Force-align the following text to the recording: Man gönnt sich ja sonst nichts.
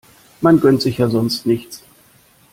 Man 0.39 0.59
gönnt 0.59 0.81
sich 0.81 0.97
ja 0.97 1.07
sonst 1.11 1.45
nichts. 1.45 1.83